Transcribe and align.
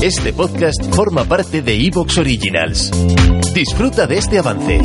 Este 0.00 0.32
podcast 0.32 0.94
forma 0.94 1.24
parte 1.24 1.60
de 1.60 1.74
Evox 1.74 2.18
Originals. 2.18 2.92
Disfruta 3.52 4.06
de 4.06 4.18
este 4.18 4.38
avance. 4.38 4.80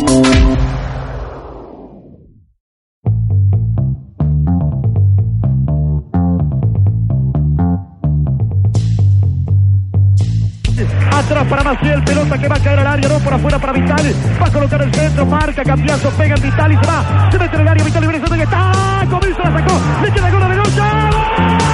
Atrás 11.11 11.47
para 11.47 11.63
Maciel, 11.63 12.03
pelota 12.03 12.37
que 12.39 12.47
va 12.47 12.55
a 12.55 12.59
caer 12.59 12.79
al 12.79 12.87
área, 12.87 13.09
no 13.09 13.19
por 13.19 13.33
afuera 13.35 13.59
para 13.59 13.73
Vital. 13.73 14.15
Va 14.41 14.47
a 14.47 14.51
colocar 14.51 14.81
el 14.81 14.95
centro, 14.95 15.25
marca, 15.27 15.63
cambiazo, 15.63 16.09
pega 16.17 16.35
en 16.35 16.41
Vital 16.41 16.71
y 16.71 16.75
se 16.75 16.87
va. 16.87 17.29
Se 17.31 17.37
mete 17.37 17.55
en 17.55 17.61
el 17.61 17.67
área, 17.67 17.83
Vital 17.85 18.01
libre, 18.01 18.19
que 18.19 18.43
está. 18.43 19.07
Comienza, 19.11 19.43
la 19.43 19.59
sacó, 19.59 19.81
le 20.01 20.11
queda 20.11 20.31
gol 20.31 20.43
a 20.43 20.47
Beloya. 20.47 21.72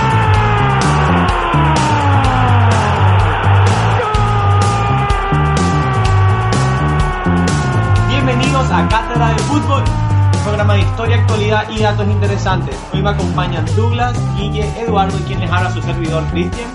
Y 11.80 11.84
datos 11.84 12.08
interesantes. 12.08 12.76
Hoy 12.94 13.02
me 13.02 13.12
acompañan 13.12 13.66
Douglas, 13.76 14.14
Guille, 14.36 14.68
Eduardo 14.82 15.18
y 15.18 15.22
quien 15.22 15.40
les 15.40 15.50
habla 15.50 15.72
su 15.74 15.82
servidor 15.82 16.26
Cristian. 16.32 16.68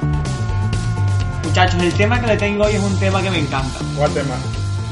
Muchachos, 1.44 1.82
el 1.82 1.92
tema 1.92 2.20
que 2.20 2.27
le 2.27 2.36
tengo 2.38 2.64
hoy 2.64 2.72
es 2.72 2.82
un 2.82 2.98
tema 2.98 3.20
que 3.20 3.30
me 3.30 3.38
encanta. 3.38 3.80
¿Cuál 3.98 4.12
tema? 4.12 4.34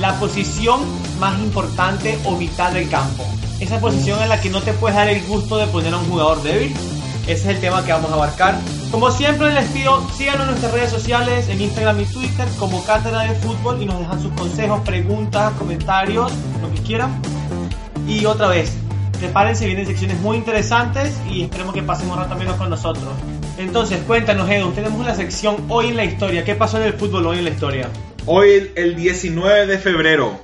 La 0.00 0.12
posición 0.18 0.80
más 1.18 1.38
importante 1.40 2.18
o 2.26 2.36
vital 2.36 2.74
del 2.74 2.90
campo. 2.90 3.24
Esa 3.58 3.80
posición 3.80 4.20
en 4.22 4.28
la 4.28 4.38
que 4.38 4.50
no 4.50 4.60
te 4.60 4.74
puedes 4.74 4.96
dar 4.96 5.08
el 5.08 5.24
gusto 5.26 5.56
de 5.56 5.66
poner 5.68 5.94
a 5.94 5.96
un 5.96 6.06
jugador 6.06 6.42
débil. 6.42 6.74
Ese 7.22 7.32
es 7.32 7.46
el 7.46 7.60
tema 7.60 7.82
que 7.82 7.92
vamos 7.92 8.10
a 8.10 8.14
abarcar. 8.14 8.58
Como 8.90 9.10
siempre 9.10 9.54
les 9.54 9.66
pido, 9.70 10.06
síganos 10.10 10.42
en 10.42 10.48
nuestras 10.48 10.72
redes 10.72 10.90
sociales, 10.90 11.48
en 11.48 11.62
Instagram 11.62 12.00
y 12.00 12.04
Twitter 12.04 12.46
como 12.58 12.84
Cátedra 12.84 13.20
de 13.20 13.34
Fútbol 13.36 13.80
y 13.80 13.86
nos 13.86 13.98
dejan 13.98 14.20
sus 14.20 14.32
consejos, 14.32 14.80
preguntas, 14.80 15.52
comentarios, 15.54 16.30
lo 16.60 16.70
que 16.74 16.82
quieran. 16.82 17.18
Y 18.06 18.26
otra 18.26 18.48
vez, 18.48 18.76
prepárense, 19.22 19.66
vienen 19.66 19.86
secciones 19.86 20.18
muy 20.18 20.36
interesantes 20.36 21.16
y 21.30 21.44
esperemos 21.44 21.72
que 21.72 21.82
pasen 21.82 22.10
un 22.10 22.18
rato 22.18 22.34
menos 22.34 22.56
con 22.56 22.68
nosotros. 22.68 23.04
Entonces, 23.56 24.00
cuéntanos, 24.04 24.50
Edu, 24.50 24.72
tenemos 24.72 25.06
la 25.06 25.14
sección 25.14 25.64
Hoy 25.68 25.88
en 25.88 25.96
la 25.96 26.04
Historia. 26.04 26.44
¿Qué 26.44 26.56
pasó 26.56 26.78
en 26.78 26.88
el 26.88 26.94
fútbol 26.94 27.26
hoy 27.26 27.38
en 27.38 27.44
la 27.44 27.50
historia? 27.50 27.88
Hoy, 28.26 28.72
el 28.74 28.96
19 28.96 29.66
de 29.68 29.78
febrero, 29.78 30.40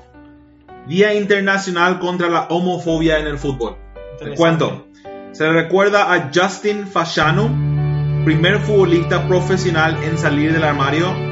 Día 0.86 1.12
Internacional 1.14 1.98
contra 1.98 2.28
la 2.28 2.42
Homofobia 2.50 3.18
en 3.18 3.26
el 3.26 3.38
Fútbol. 3.38 3.76
Te 4.20 4.36
cuento. 4.36 4.86
Se 5.32 5.42
le 5.42 5.52
recuerda 5.52 6.14
a 6.14 6.30
Justin 6.32 6.86
Fashanu, 6.86 8.24
primer 8.24 8.60
futbolista 8.60 9.26
profesional 9.26 9.98
en 10.04 10.16
salir 10.18 10.52
del 10.52 10.62
armario. 10.62 11.27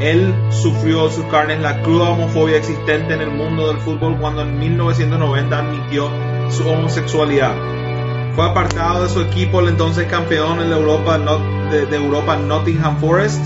Él 0.00 0.34
sufrió 0.50 1.08
sus 1.08 1.24
carnes 1.26 1.60
la 1.60 1.80
cruda 1.82 2.10
homofobia 2.10 2.56
existente 2.56 3.14
en 3.14 3.20
el 3.20 3.30
mundo 3.30 3.68
del 3.68 3.78
fútbol 3.78 4.18
cuando 4.18 4.42
en 4.42 4.58
1990 4.58 5.58
admitió 5.58 6.10
su 6.50 6.68
homosexualidad. 6.68 7.54
Fue 8.34 8.44
apartado 8.44 9.04
de 9.04 9.08
su 9.08 9.20
equipo, 9.20 9.60
el 9.60 9.68
entonces 9.68 10.06
campeón 10.06 10.60
en 10.60 10.70
la 10.70 10.76
Europa, 10.76 11.18
de, 11.70 11.96
Europa 11.96 12.36
Nottingham 12.36 12.98
Forest. 12.98 13.40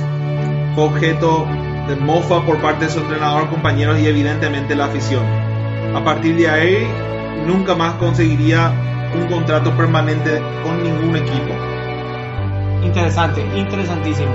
Fue 0.74 0.84
objeto 0.84 1.46
de 1.86 1.96
mofa 1.96 2.44
por 2.46 2.58
parte 2.62 2.86
de 2.86 2.90
su 2.90 3.00
entrenador, 3.00 3.50
compañeros 3.50 3.98
y 3.98 4.06
evidentemente 4.06 4.74
la 4.74 4.86
afición. 4.86 5.24
A 5.94 6.02
partir 6.02 6.36
de 6.36 6.48
ahí, 6.48 6.86
nunca 7.46 7.74
más 7.74 7.94
conseguiría 7.94 8.72
un 9.14 9.26
contrato 9.26 9.76
permanente 9.76 10.40
con 10.62 10.82
ningún 10.82 11.16
equipo. 11.16 11.52
Interesante, 12.82 13.44
interesantísimo. 13.54 14.32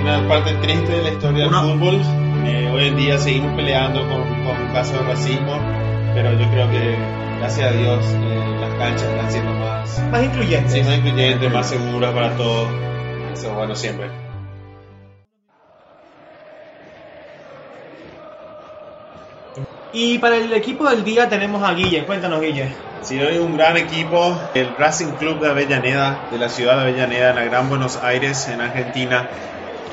Una 0.00 0.26
parte 0.28 0.54
triste 0.54 0.92
de 0.92 1.02
la 1.02 1.10
historia 1.10 1.44
del 1.44 1.54
fútbol. 1.54 2.00
Eh, 2.46 2.70
hoy 2.72 2.86
en 2.88 2.96
día 2.96 3.18
seguimos 3.18 3.54
peleando 3.54 4.00
con, 4.08 4.22
con 4.44 4.72
casos 4.72 4.98
de 5.00 5.06
racismo, 5.06 5.58
pero 6.14 6.32
yo 6.32 6.48
creo 6.50 6.70
que, 6.70 6.96
gracias 7.38 7.68
a 7.68 7.72
Dios, 7.72 8.04
eh, 8.14 8.56
las 8.60 8.74
canchas 8.74 9.02
están 9.02 9.30
siendo 9.30 9.52
más, 9.54 10.02
Más 10.10 10.24
incluyente. 10.24 10.70
sí, 10.70 10.82
más 10.82 10.98
incluyentes, 10.98 11.52
más 11.52 11.68
seguras 11.68 12.12
para 12.12 12.36
todos. 12.36 12.68
Eso 13.32 13.48
es 13.48 13.54
bueno 13.54 13.74
siempre. 13.74 14.08
Y 19.92 20.18
para 20.18 20.36
el 20.36 20.52
equipo 20.52 20.88
del 20.88 21.02
día 21.02 21.28
tenemos 21.28 21.62
a 21.62 21.72
Guille. 21.72 22.04
Cuéntanos, 22.04 22.40
Guille. 22.40 22.68
Sí, 23.02 23.18
hoy 23.20 23.38
un 23.38 23.56
gran 23.56 23.76
equipo, 23.76 24.36
el 24.54 24.76
Racing 24.76 25.12
Club 25.12 25.40
de 25.40 25.48
Avellaneda, 25.48 26.28
de 26.30 26.38
la 26.38 26.48
ciudad 26.48 26.76
de 26.76 26.82
Avellaneda, 26.82 27.30
en 27.30 27.36
la 27.36 27.44
Gran 27.44 27.68
Buenos 27.68 27.96
Aires, 27.96 28.48
en 28.48 28.60
Argentina. 28.60 29.28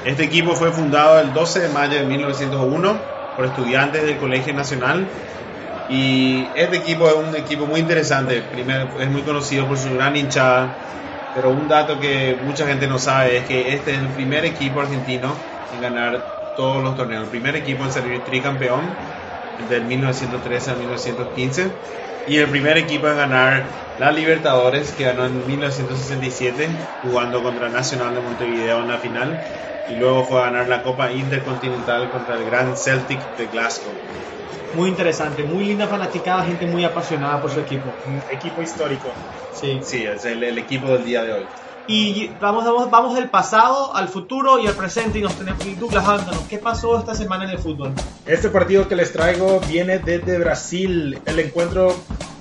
Este 0.06 0.24
equipo 0.24 0.54
fue 0.56 0.72
fundado 0.72 1.20
el 1.20 1.34
12 1.34 1.62
de 1.62 1.70
mayo 1.70 1.98
de 1.98 2.06
1901 2.06 2.96
por 3.36 3.46
estudiantes 3.46 4.04
del 4.04 4.18
Colegio 4.18 4.54
Nacional. 4.54 5.08
Y 5.90 6.46
este 6.54 6.78
equipo 6.78 7.08
es 7.08 7.16
un 7.16 7.36
equipo 7.36 7.66
muy 7.66 7.80
interesante. 7.80 8.44
Primero, 8.54 8.88
es 9.00 9.10
muy 9.10 9.24
conocido 9.24 9.68
por 9.68 9.80
su 9.80 9.92
gran 9.96 10.16
hinchada. 10.16 10.70
Pero 11.34 11.50
un 11.50 11.68
dato 11.68 12.00
que 12.00 12.38
mucha 12.46 12.68
gente 12.68 12.86
no 12.86 13.00
sabe 13.00 13.38
es 13.38 13.46
que 13.46 13.74
este 13.74 13.96
es 13.96 14.00
el 14.00 14.08
primer 14.10 14.46
equipo 14.46 14.80
argentino 14.80 15.34
en 15.74 15.82
ganar 15.82 16.22
todos 16.56 16.84
los 16.84 16.96
torneos. 16.96 17.24
El 17.24 17.30
primer 17.30 17.56
equipo 17.56 17.84
en 17.84 17.92
salir 17.92 18.24
tricampeón 18.24 18.82
del 19.72 19.86
1913 19.86 20.70
al 20.70 20.78
1915 20.78 21.72
y 22.28 22.38
el 22.38 22.48
primer 22.48 22.78
equipo 22.78 23.10
en 23.10 23.18
ganar 23.18 23.64
la 24.00 24.12
Libertadores 24.12 24.92
que 24.92 25.06
ganó 25.06 25.26
en 25.26 25.48
1967 25.48 26.68
jugando 27.04 27.42
contra 27.42 27.70
Nacional 27.70 28.14
de 28.14 28.22
Montevideo 28.22 28.80
en 28.80 28.90
la 28.90 28.98
final 28.98 29.42
y 29.90 29.96
luego 29.96 30.26
fue 30.26 30.42
a 30.42 30.46
ganar 30.46 30.68
la 30.68 30.84
Copa 30.84 31.12
Intercontinental 31.12 32.10
contra 32.12 32.36
el 32.36 32.46
Gran 32.46 32.76
Celtic 32.76 33.20
de 33.38 33.48
Glasgow. 33.48 33.94
Muy 34.74 34.90
interesante, 34.90 35.44
muy 35.44 35.64
linda 35.66 35.88
fanaticada, 35.88 36.44
gente 36.44 36.66
muy 36.66 36.84
apasionada 36.84 37.42
por 37.42 37.52
su 37.52 37.62
equipo. 37.62 37.90
Equipo 38.30 38.62
histórico. 38.62 39.08
Sí. 39.54 39.80
Sí, 39.82 40.04
es 40.04 40.26
el, 40.26 40.44
el 40.44 40.58
equipo 40.58 40.88
del 40.88 41.06
día 41.06 41.24
de 41.24 41.34
hoy. 41.34 41.46
Y 41.88 42.32
vamos, 42.42 42.66
vamos, 42.66 42.90
vamos 42.90 43.16
del 43.16 43.30
pasado 43.30 43.96
al 43.96 44.10
futuro 44.10 44.60
y 44.60 44.68
al 44.68 44.74
presente 44.74 45.20
y 45.20 45.22
nos 45.22 45.36
tenemos 45.36 45.64
y 45.66 45.76
Douglas 45.76 46.04
Háblanos, 46.06 46.40
¿Qué 46.50 46.58
pasó 46.58 46.98
esta 46.98 47.14
semana 47.14 47.46
en 47.46 47.52
el 47.52 47.60
fútbol? 47.60 47.94
Este 48.26 48.50
partido 48.50 48.88
que 48.90 48.96
les 48.96 49.14
traigo 49.14 49.62
viene 49.70 50.00
desde 50.00 50.40
Brasil. 50.40 51.20
El 51.26 51.40
encuentro 51.40 51.96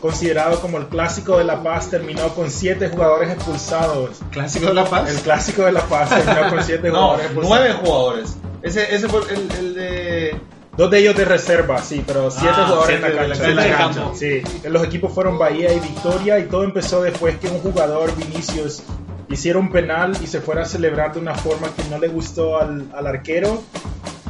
considerado 0.04 0.60
como 0.60 0.76
el 0.76 0.87
clásico 0.88 1.38
de 1.38 1.44
La 1.44 1.62
Paz 1.62 1.88
terminó 1.88 2.28
con 2.34 2.50
siete 2.50 2.91
jugadores 2.91 3.31
expulsados. 3.32 4.19
¿Clásico 4.32 4.66
de 4.66 4.75
La 4.75 4.84
Paz? 4.84 5.09
El 5.09 5.16
clásico 5.22 5.62
de 5.62 5.72
La 5.72 5.81
Paz 5.81 6.10
terminó 6.10 6.50
con 6.50 6.62
siete 6.62 6.91
No, 6.91 6.94
jugadores 6.97 7.25
expulsados. 7.25 7.59
nueve 7.59 7.75
jugadores. 7.82 8.37
Ese, 8.60 8.94
ese 8.94 9.09
fue 9.09 9.20
el, 9.32 9.50
el 9.59 9.75
de... 9.75 10.37
Dos 10.76 10.91
de 10.91 10.98
ellos 10.98 11.16
de 11.16 11.25
reserva, 11.25 11.78
sí, 11.81 12.04
pero 12.06 12.31
siete 12.31 12.48
Ah, 12.54 12.64
jugadores 12.66 12.98
siete 13.00 13.06
en 13.06 13.16
la 13.16 13.22
de 13.22 13.28
la- 13.28 13.34
cancha. 13.34 13.48
en 13.50 13.56
la 13.70 13.76
cancha. 13.78 14.04
Sí, 14.14 14.43
los 14.69 14.84
equipos 14.84 15.10
fueron 15.14 15.38
Bahía 15.38 15.72
y 15.72 15.81
Victoria 15.81 16.38
y 16.38 16.43
todo 16.48 16.64
empezó 16.64 17.00
después 17.00 17.38
que 17.38 17.47
un 17.48 17.60
jugador, 17.60 18.14
Vinicius, 18.14 18.82
hiciera 19.31 19.59
un 19.59 19.70
penal 19.72 20.12
y 20.22 20.26
se 20.26 20.43
fuera 20.43 20.62
a 20.62 20.64
celebrar 20.66 21.14
de 21.14 21.20
una 21.20 21.34
forma 21.34 21.69
que 21.75 21.82
no 21.88 21.98
le 21.98 22.09
gustó 22.09 22.59
al, 22.60 22.88
al 22.94 23.06
arquero. 23.06 23.62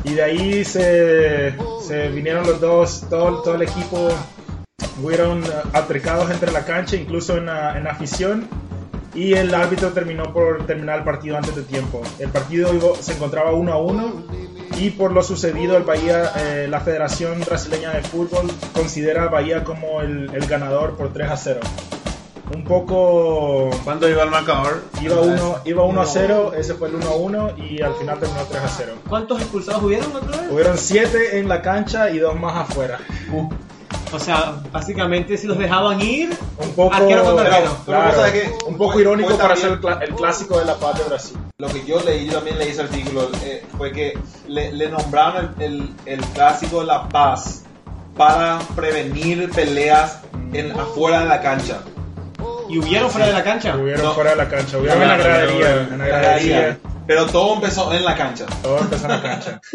Y 0.04 0.12
de 0.14 0.22
ahí 0.22 0.64
se, 0.64 1.56
se 1.84 2.08
vinieron 2.10 2.46
los 2.46 2.60
dos, 2.60 3.04
todo, 3.10 3.42
todo 3.42 3.54
el 3.56 3.62
equipo, 3.62 4.08
fueron 5.00 5.42
eh, 5.44 5.48
atracados 5.72 6.30
entre 6.30 6.52
la 6.52 6.64
cancha, 6.64 6.96
incluso 6.96 7.36
en 7.36 7.46
la, 7.46 7.76
en 7.76 7.84
la 7.84 7.90
afición. 7.90 8.48
Y 9.14 9.34
el 9.34 9.54
árbitro 9.54 9.90
terminó 9.90 10.32
por 10.32 10.66
terminar 10.66 10.98
el 10.98 11.04
partido 11.04 11.36
antes 11.36 11.54
de 11.54 11.62
tiempo. 11.62 12.02
El 12.18 12.30
partido 12.30 12.96
se 13.00 13.12
encontraba 13.12 13.52
1 13.52 13.72
a 13.72 13.78
1 13.78 14.24
y 14.80 14.90
por 14.90 15.12
lo 15.12 15.22
sucedido 15.22 15.76
el 15.76 15.84
Bahía, 15.84 16.32
eh, 16.36 16.66
la 16.68 16.80
Federación 16.80 17.40
Brasileña 17.46 17.92
de 17.92 18.02
Fútbol 18.02 18.50
considera 18.72 19.24
a 19.24 19.28
Bahía 19.28 19.62
como 19.62 20.00
el, 20.00 20.34
el 20.34 20.46
ganador 20.46 20.96
por 20.96 21.12
3 21.12 21.30
a 21.30 21.36
0. 21.36 21.60
Un 22.52 22.64
poco 22.64 23.70
¿Cuánto 23.84 24.08
iba 24.08 24.22
el 24.22 24.30
marcador? 24.30 24.82
iba 25.00 25.20
1 25.20 25.58
iba 25.64 25.84
1 25.84 26.00
a 26.00 26.06
0, 26.06 26.52
ese 26.56 26.74
fue 26.74 26.88
el 26.88 26.96
1 26.96 27.06
a 27.08 27.14
1 27.16 27.50
y 27.56 27.82
al 27.82 27.94
final 27.94 28.18
terminó 28.18 28.42
3 28.50 28.62
a 28.62 28.68
0. 28.68 28.92
¿Cuántos 29.08 29.40
expulsados 29.40 29.82
hubieron 29.82 30.14
otra 30.14 30.40
vez? 30.42 30.50
Hubieron 30.50 30.76
7 30.76 31.38
en 31.38 31.48
la 31.48 31.62
cancha 31.62 32.10
y 32.10 32.18
2 32.18 32.38
más 32.38 32.68
afuera. 32.68 32.98
O 34.14 34.18
sea, 34.20 34.54
básicamente 34.72 35.36
si 35.36 35.46
los 35.46 35.58
dejaban 35.58 36.00
ir, 36.00 36.30
Un 36.58 36.70
poco, 36.74 36.94
Arquero 36.94 37.24
un 38.66 38.76
poco 38.78 38.92
Fue- 38.92 39.02
irónico 39.02 39.30
fue 39.30 39.38
para 39.38 39.56
ser 39.56 39.72
el, 39.72 40.02
el 40.02 40.14
clásico 40.14 40.58
de 40.58 40.64
la 40.66 40.74
paz 40.76 40.98
de 40.98 41.04
Brasil. 41.04 41.36
Lo 41.58 41.68
que 41.68 41.84
yo 41.84 42.00
leí, 42.00 42.26
yo 42.26 42.34
también 42.34 42.58
leí 42.58 42.68
ese 42.70 42.82
artículo, 42.82 43.28
eh, 43.44 43.64
fue 43.76 43.92
que 43.92 44.16
le, 44.46 44.72
le 44.72 44.88
nombraron 44.88 45.54
el, 45.58 45.64
el- 45.64 45.94
el 46.06 46.20
clásico 46.26 46.80
de 46.80 46.86
La 46.86 47.08
Paz 47.08 47.62
para 48.16 48.60
prevenir 48.76 49.50
peleas 49.50 50.20
en, 50.52 50.70
afuera 50.78 51.20
de 51.20 51.26
la 51.26 51.40
cancha. 51.42 51.80
y 52.68 52.78
hubieron 52.78 53.10
fuera 53.10 53.26
de 53.26 53.32
la 53.32 53.42
cancha. 53.44 53.76
Hubieron 53.76 54.04
No. 54.04 54.14
fuera 54.14 54.30
de 54.30 54.36
la 54.36 54.48
cancha, 54.48 54.78
hubieron 54.78 55.02
en 55.02 55.08
la 55.08 55.16
gradería, 55.16 55.58
pero- 55.66 55.80
en 55.92 55.98
la 55.98 56.06
gradería. 56.06 56.78
Pero 57.06 57.26
todo 57.26 57.54
empezó 57.54 57.92
en 57.92 58.04
la 58.04 58.14
cancha. 58.16 58.46
Todo 58.62 58.78
empezó 58.78 59.04
en 59.06 59.10
la 59.10 59.22
cancha. 59.22 59.60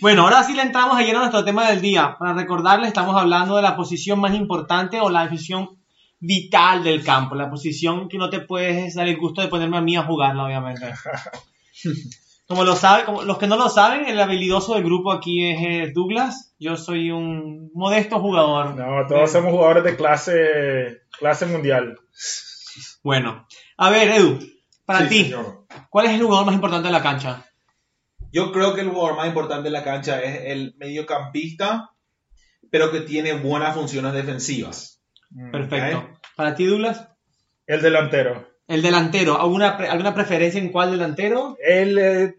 Bueno, 0.00 0.22
ahora 0.22 0.42
sí 0.44 0.52
le 0.52 0.62
entramos 0.62 0.96
ayer 0.96 1.16
a 1.16 1.20
nuestro 1.20 1.44
tema 1.44 1.70
del 1.70 1.80
día. 1.80 2.16
Para 2.18 2.34
recordarles, 2.34 2.88
estamos 2.88 3.16
hablando 3.16 3.56
de 3.56 3.62
la 3.62 3.76
posición 3.76 4.20
más 4.20 4.34
importante 4.34 5.00
o 5.00 5.08
la 5.08 5.28
posición 5.28 5.70
vital 6.18 6.84
del 6.84 7.02
campo. 7.02 7.34
La 7.34 7.48
posición 7.48 8.08
que 8.08 8.18
no 8.18 8.28
te 8.28 8.40
puedes 8.40 8.94
dar 8.94 9.08
el 9.08 9.16
gusto 9.16 9.40
de 9.40 9.48
ponerme 9.48 9.78
a 9.78 9.80
mí 9.80 9.96
a 9.96 10.02
jugarla, 10.02 10.44
obviamente. 10.44 10.92
Como, 12.48 12.62
lo 12.62 12.76
sabe, 12.76 13.04
como 13.04 13.22
los 13.22 13.38
que 13.38 13.48
no 13.48 13.56
lo 13.56 13.68
saben, 13.68 14.06
el 14.06 14.20
habilidoso 14.20 14.74
del 14.74 14.84
grupo 14.84 15.10
aquí 15.12 15.50
es 15.50 15.58
eh, 15.62 15.92
Douglas. 15.92 16.54
Yo 16.60 16.76
soy 16.76 17.10
un 17.10 17.70
modesto 17.74 18.20
jugador. 18.20 18.76
No, 18.76 19.06
todos 19.08 19.32
somos 19.32 19.50
jugadores 19.50 19.82
de 19.82 19.96
clase, 19.96 21.00
clase 21.18 21.46
mundial. 21.46 21.98
Bueno, 23.02 23.48
a 23.76 23.90
ver, 23.90 24.10
Edu, 24.10 24.38
para 24.84 25.00
Sí, 25.00 25.08
ti, 25.08 25.24
señor. 25.24 25.65
¿Cuál 25.90 26.06
es 26.06 26.12
el 26.12 26.22
jugador 26.22 26.46
más 26.46 26.54
importante 26.54 26.88
de 26.88 26.92
la 26.92 27.02
cancha? 27.02 27.44
Yo 28.32 28.52
creo 28.52 28.74
que 28.74 28.80
el 28.82 28.90
jugador 28.90 29.16
más 29.16 29.28
importante 29.28 29.64
de 29.64 29.70
la 29.70 29.84
cancha 29.84 30.20
es 30.20 30.40
el 30.52 30.74
mediocampista, 30.78 31.90
pero 32.70 32.90
que 32.90 33.00
tiene 33.00 33.34
buenas 33.34 33.74
funciones 33.74 34.12
defensivas. 34.12 35.00
Perfecto. 35.52 35.98
Ok. 35.98 36.04
Para 36.36 36.54
ti, 36.54 36.66
Douglas, 36.66 37.08
El 37.66 37.80
delantero. 37.82 38.46
el 38.68 38.82
delantero. 38.82 39.40
¿Alguna, 39.40 39.76
pre- 39.76 39.88
¿Alguna 39.88 40.14
preferencia 40.14 40.60
en 40.60 40.70
cuál 40.70 40.90
delantero? 40.90 41.56
El, 41.64 41.98
eh, 41.98 42.34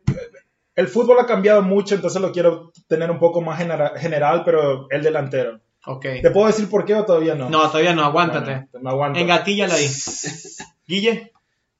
el 0.75 0.88
fútbol 0.88 1.19
ha 1.19 1.25
cambiado 1.25 1.62
mucho, 1.63 1.95
entonces 1.95 2.22
lo 2.22 2.31
quiero 2.31 2.72
tener 2.88 3.10
un 3.10 3.18
poco 3.19 3.42
más 3.42 3.57
genera- 3.57 3.98
general, 3.98 4.44
pero 4.45 4.88
el 4.92 5.01
delantero. 5.01 5.60
Ok. 5.86 6.06
¿Te 6.22 6.31
puedo 6.31 6.48
decir 6.48 6.69
por 6.69 6.86
qué 6.86 6.94
o 6.95 7.06
todavía 7.06 7.34
no? 7.34 7.50
No, 7.50 7.68
todavía 7.69 7.95
no, 7.95 8.04
aguántate. 8.04 8.68
Bueno, 8.72 8.84
me 8.84 8.89
aguanto. 8.92 9.19
Engatíllala 9.19 9.74
ahí. 9.75 9.88
Guille, 10.88 11.31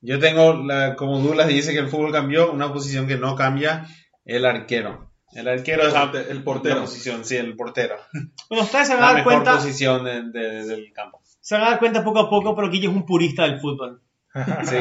Yo 0.01 0.19
tengo, 0.19 0.53
la, 0.63 0.95
como 0.95 1.19
Douglas 1.19 1.47
dice 1.47 1.73
que 1.73 1.79
el 1.79 1.88
fútbol 1.89 2.11
cambió, 2.11 2.51
una 2.51 2.71
posición 2.71 3.07
que 3.07 3.17
no 3.17 3.35
cambia, 3.35 3.88
el 4.25 4.45
arquero. 4.45 5.11
El 5.33 5.47
arquero 5.47 5.88
es 5.88 5.94
la, 5.94 6.11
El 6.29 6.44
portero. 6.44 6.75
la 6.75 6.81
posición, 6.81 7.25
sí, 7.25 7.35
el 7.35 7.55
portero. 7.55 7.95
bueno, 8.49 8.63
ustedes 8.63 8.88
se 8.88 8.94
van 8.95 9.03
a 9.03 9.07
La 9.07 9.13
dar 9.13 9.17
mejor 9.17 9.33
cuenta, 9.33 9.55
posición 9.55 10.03
de- 10.05 10.23
de- 10.31 10.65
del 10.65 10.94
campo. 10.94 11.21
se 11.41 11.55
van 11.55 11.63
a 11.65 11.69
dar 11.71 11.79
cuenta 11.79 12.03
poco 12.03 12.19
a 12.19 12.29
poco, 12.29 12.55
pero 12.55 12.69
Guille 12.69 12.88
es 12.88 12.94
un 12.94 13.05
purista 13.05 13.44
del 13.44 13.59
fútbol. 13.59 14.01
Sí. 14.65 14.75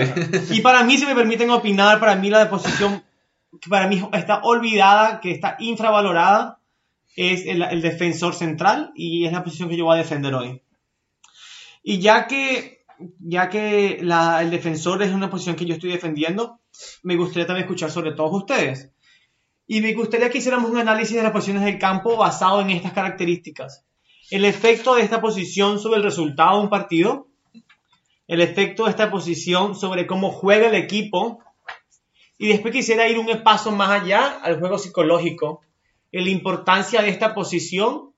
Y 0.56 0.60
para 0.60 0.82
mí, 0.84 0.98
si 0.98 1.06
me 1.06 1.14
permiten 1.14 1.50
opinar, 1.50 1.98
para 1.98 2.14
mí 2.16 2.28
la 2.30 2.48
posición 2.50 3.02
que 3.60 3.70
para 3.70 3.88
mí 3.88 4.06
está 4.12 4.40
olvidada, 4.42 5.18
que 5.20 5.30
está 5.30 5.56
infravalorada, 5.60 6.58
es 7.16 7.46
el, 7.46 7.62
el 7.62 7.80
defensor 7.80 8.34
central 8.34 8.92
y 8.94 9.24
es 9.24 9.32
la 9.32 9.42
posición 9.42 9.70
que 9.70 9.76
yo 9.78 9.86
voy 9.86 9.94
a 9.94 10.02
defender 10.02 10.34
hoy. 10.34 10.60
Y 11.82 12.00
ya 12.00 12.26
que, 12.26 12.75
ya 13.18 13.48
que 13.48 13.98
el 13.98 14.50
defensor 14.50 15.02
es 15.02 15.12
una 15.12 15.30
posición 15.30 15.56
que 15.56 15.66
yo 15.66 15.74
estoy 15.74 15.90
defendiendo, 15.90 16.60
me 17.02 17.16
gustaría 17.16 17.46
también 17.46 17.64
escuchar 17.64 17.90
sobre 17.90 18.12
todos 18.12 18.32
ustedes. 18.32 18.90
Y 19.66 19.80
me 19.80 19.92
gustaría 19.94 20.30
que 20.30 20.38
hiciéramos 20.38 20.70
un 20.70 20.78
análisis 20.78 21.16
de 21.16 21.22
las 21.22 21.32
posiciones 21.32 21.64
del 21.64 21.78
campo 21.78 22.16
basado 22.16 22.60
en 22.60 22.70
estas 22.70 22.92
características. 22.92 23.84
El 24.30 24.44
efecto 24.44 24.94
de 24.94 25.02
esta 25.02 25.20
posición 25.20 25.78
sobre 25.78 25.98
el 25.98 26.04
resultado 26.04 26.56
de 26.56 26.62
un 26.64 26.70
partido, 26.70 27.28
el 28.28 28.40
efecto 28.40 28.84
de 28.84 28.90
esta 28.90 29.10
posición 29.10 29.74
sobre 29.74 30.06
cómo 30.06 30.30
juega 30.30 30.68
el 30.68 30.74
equipo. 30.74 31.40
Y 32.38 32.48
después 32.48 32.72
quisiera 32.72 33.08
ir 33.08 33.18
un 33.18 33.26
paso 33.42 33.72
más 33.72 34.02
allá 34.02 34.38
al 34.42 34.58
juego 34.58 34.78
psicológico, 34.78 35.62
la 36.12 36.30
importancia 36.30 37.02
de 37.02 37.08
esta 37.08 37.34
posición 37.34 38.12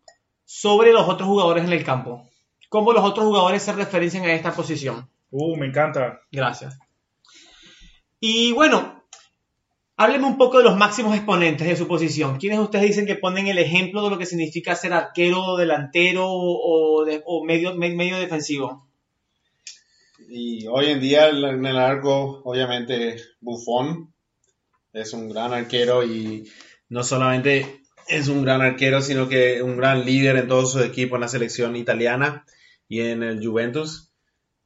sobre 0.44 0.92
los 0.92 1.08
otros 1.08 1.28
jugadores 1.28 1.64
en 1.64 1.72
el 1.72 1.84
campo. 1.84 2.28
Cómo 2.68 2.92
los 2.92 3.04
otros 3.04 3.26
jugadores 3.26 3.62
se 3.62 3.72
referencian 3.72 4.24
a 4.24 4.32
esta 4.32 4.52
posición. 4.52 5.08
Uh, 5.30 5.56
me 5.56 5.66
encanta. 5.66 6.20
Gracias. 6.30 6.78
Y 8.20 8.52
bueno, 8.52 9.04
hábleme 9.96 10.26
un 10.26 10.36
poco 10.38 10.58
de 10.58 10.64
los 10.64 10.76
máximos 10.76 11.14
exponentes 11.14 11.66
de 11.66 11.76
su 11.76 11.86
posición. 11.86 12.38
¿Quiénes 12.38 12.58
ustedes 12.58 12.86
dicen 12.86 13.06
que 13.06 13.14
ponen 13.14 13.46
el 13.46 13.58
ejemplo 13.58 14.02
de 14.02 14.10
lo 14.10 14.18
que 14.18 14.26
significa 14.26 14.74
ser 14.74 14.92
arquero, 14.92 15.56
delantero 15.56 16.26
o, 16.28 17.04
de- 17.04 17.22
o 17.24 17.44
medio, 17.44 17.74
me- 17.74 17.94
medio 17.94 18.18
defensivo? 18.18 18.86
Y 20.28 20.66
hoy 20.66 20.86
en 20.86 21.00
día 21.00 21.28
en 21.28 21.64
el 21.64 21.78
arco, 21.78 22.42
obviamente, 22.44 23.16
Buffon 23.40 24.12
es 24.92 25.12
un 25.12 25.28
gran 25.30 25.52
arquero 25.54 26.04
y 26.04 26.50
no 26.88 27.02
solamente 27.04 27.82
es 28.08 28.28
un 28.28 28.42
gran 28.42 28.60
arquero, 28.62 29.00
sino 29.00 29.28
que 29.28 29.62
un 29.62 29.76
gran 29.76 30.04
líder 30.04 30.36
en 30.36 30.48
todos 30.48 30.72
sus 30.72 30.82
equipos 30.84 31.16
en 31.16 31.20
la 31.22 31.28
selección 31.28 31.76
italiana 31.76 32.44
y 32.88 33.00
en 33.00 33.22
el 33.22 33.44
Juventus. 33.46 34.12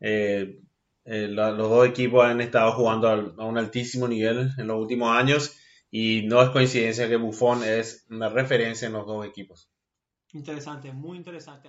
Eh, 0.00 0.60
eh, 1.04 1.28
los 1.28 1.58
dos 1.58 1.86
equipos 1.86 2.24
han 2.24 2.40
estado 2.40 2.72
jugando 2.72 3.08
al- 3.08 3.34
a 3.38 3.44
un 3.44 3.58
altísimo 3.58 4.08
nivel 4.08 4.50
en 4.56 4.66
los 4.66 4.78
últimos 4.80 5.10
años 5.16 5.56
y 5.90 6.22
no 6.26 6.42
es 6.42 6.50
coincidencia 6.50 7.08
que 7.08 7.16
Buffon 7.16 7.64
es 7.64 8.06
una 8.10 8.28
referencia 8.28 8.86
en 8.86 8.94
los 8.94 9.06
dos 9.06 9.26
equipos. 9.26 9.68
Interesante, 10.32 10.92
muy 10.92 11.18
interesante. 11.18 11.68